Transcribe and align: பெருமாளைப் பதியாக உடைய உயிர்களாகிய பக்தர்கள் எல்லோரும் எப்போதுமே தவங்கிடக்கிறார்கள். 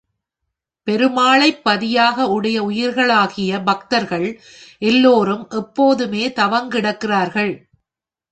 பெருமாளைப் 0.87 1.63
பதியாக 1.63 2.27
உடைய 2.27 2.63
உயிர்களாகிய 2.63 3.63
பக்தர்கள் 3.63 4.41
எல்லோரும் 4.79 5.47
எப்போதுமே 5.49 6.29
தவங்கிடக்கிறார்கள். 6.29 7.53